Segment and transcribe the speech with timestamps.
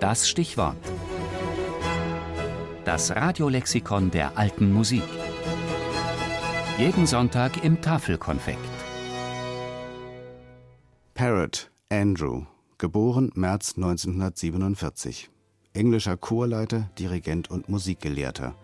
[0.00, 0.76] Das Stichwort.
[2.84, 5.02] Das Radiolexikon der alten Musik.
[6.76, 8.58] Jeden Sonntag im Tafelkonfekt.
[11.14, 12.44] Parrot, Andrew,
[12.76, 15.30] geboren März 1947.
[15.72, 18.54] Englischer Chorleiter, Dirigent und Musikgelehrter.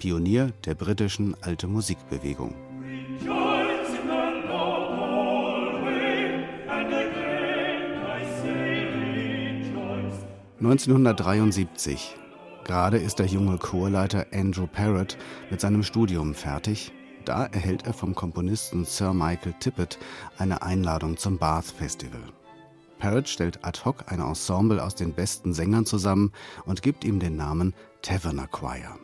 [0.00, 2.69] Pionier der britischen Alte Musikbewegung.
[10.60, 12.16] 1973.
[12.64, 15.16] Gerade ist der junge Chorleiter Andrew Parrott
[15.50, 16.92] mit seinem Studium fertig.
[17.24, 19.98] Da erhält er vom Komponisten Sir Michael Tippett
[20.36, 22.20] eine Einladung zum Bath Festival.
[22.98, 26.30] Parrott stellt ad hoc ein Ensemble aus den besten Sängern zusammen
[26.66, 28.98] und gibt ihm den Namen Taverner Choir.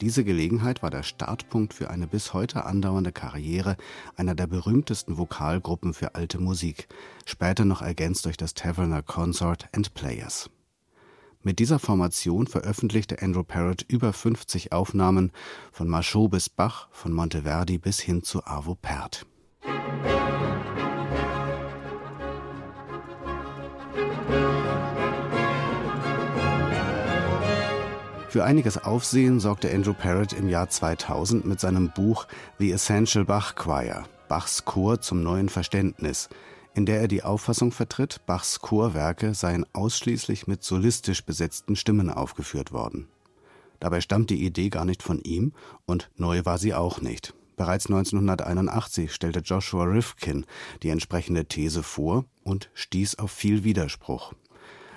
[0.00, 3.76] Diese Gelegenheit war der Startpunkt für eine bis heute andauernde Karriere
[4.14, 6.86] einer der berühmtesten Vokalgruppen für alte Musik,
[7.26, 10.48] später noch ergänzt durch das Taverner Consort and Players.
[11.44, 15.32] Mit dieser Formation veröffentlichte Andrew Parrott über 50 Aufnahmen,
[15.72, 19.26] von Machot bis Bach, von Monteverdi bis hin zu Arvo Pärt.
[28.28, 32.28] Für einiges Aufsehen sorgte Andrew Parrott im Jahr 2000 mit seinem Buch
[32.60, 36.28] The Essential Bach Choir, Bachs Chor zum neuen Verständnis,
[36.74, 42.72] in der er die Auffassung vertritt, Bachs Chorwerke seien ausschließlich mit solistisch besetzten Stimmen aufgeführt
[42.72, 43.08] worden.
[43.80, 45.52] Dabei stammt die Idee gar nicht von ihm
[45.86, 47.34] und neu war sie auch nicht.
[47.56, 50.46] Bereits 1981 stellte Joshua Rifkin
[50.82, 54.32] die entsprechende These vor und stieß auf viel Widerspruch.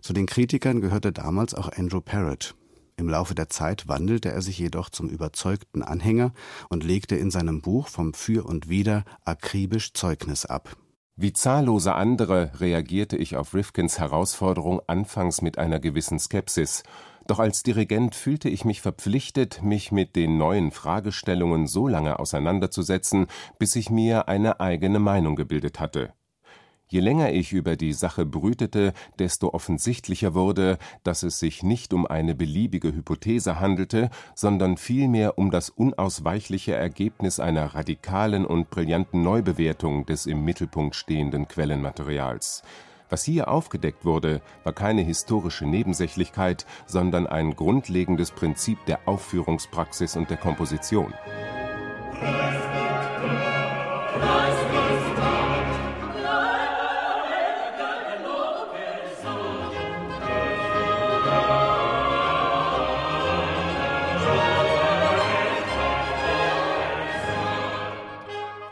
[0.00, 2.54] Zu den Kritikern gehörte damals auch Andrew Parrott.
[2.96, 6.32] Im Laufe der Zeit wandelte er sich jedoch zum überzeugten Anhänger
[6.68, 10.76] und legte in seinem Buch vom Für und Wider akribisch Zeugnis ab.
[11.20, 16.84] Wie zahllose andere reagierte ich auf Rifkins Herausforderung anfangs mit einer gewissen Skepsis,
[17.26, 23.26] doch als Dirigent fühlte ich mich verpflichtet, mich mit den neuen Fragestellungen so lange auseinanderzusetzen,
[23.58, 26.12] bis ich mir eine eigene Meinung gebildet hatte
[26.90, 32.06] Je länger ich über die Sache brütete, desto offensichtlicher wurde, dass es sich nicht um
[32.06, 40.06] eine beliebige Hypothese handelte, sondern vielmehr um das unausweichliche Ergebnis einer radikalen und brillanten Neubewertung
[40.06, 42.62] des im Mittelpunkt stehenden Quellenmaterials.
[43.10, 50.30] Was hier aufgedeckt wurde, war keine historische Nebensächlichkeit, sondern ein grundlegendes Prinzip der Aufführungspraxis und
[50.30, 51.12] der Komposition.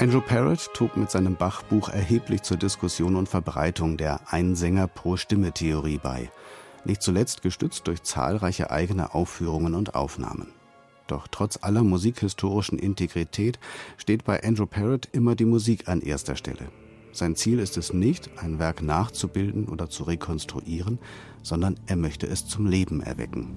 [0.07, 6.31] Andrew Parrott trug mit seinem Bach-Buch erheblich zur Diskussion und Verbreitung der Einsänger-pro-Stimme-Theorie bei,
[6.85, 10.53] nicht zuletzt gestützt durch zahlreiche eigene Aufführungen und Aufnahmen.
[11.09, 13.59] Doch trotz aller musikhistorischen Integrität
[13.97, 16.69] steht bei Andrew Parrott immer die Musik an erster Stelle.
[17.11, 21.01] Sein Ziel ist es nicht, ein Werk nachzubilden oder zu rekonstruieren,
[21.43, 23.57] sondern er möchte es zum Leben erwecken.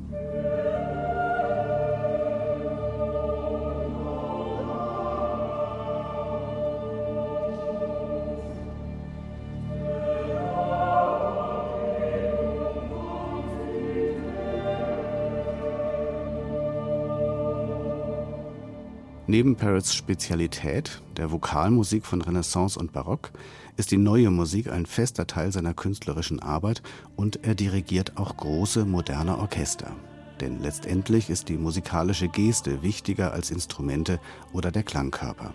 [19.29, 23.29] Neben Parrots Spezialität, der Vokalmusik von Renaissance und Barock,
[23.77, 26.81] ist die neue Musik ein fester Teil seiner künstlerischen Arbeit
[27.15, 29.95] und er dirigiert auch große moderne Orchester.
[30.41, 34.19] Denn letztendlich ist die musikalische Geste wichtiger als Instrumente
[34.51, 35.53] oder der Klangkörper.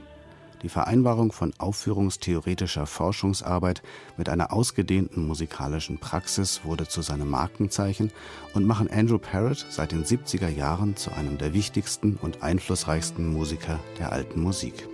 [0.65, 3.83] Die Vereinbarung von aufführungstheoretischer Forschungsarbeit
[4.17, 8.11] mit einer ausgedehnten musikalischen Praxis wurde zu seinem Markenzeichen
[8.55, 13.79] und machen Andrew Parrott seit den 70er Jahren zu einem der wichtigsten und einflussreichsten Musiker
[13.99, 14.89] der alten Musik.